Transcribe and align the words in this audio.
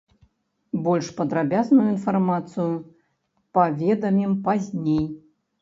Больш 0.85 1.07
падрабязную 1.19 1.85
інфармацыю 1.95 2.67
паведамім 3.59 4.33
пазней. 4.49 5.05